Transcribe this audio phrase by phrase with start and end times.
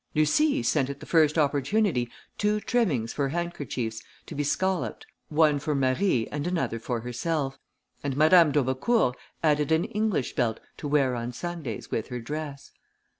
[0.15, 2.09] Lucie sent at the first opportunity,
[2.39, 7.59] two trimmings for handkerchiefs, to be scalloped, one for Marie and another for herself,
[8.03, 12.71] and Madame d'Aubecourt added an English belt to wear on Sundays with her dress.